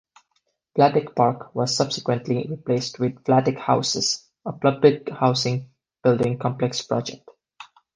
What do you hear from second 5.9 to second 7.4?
building complex project.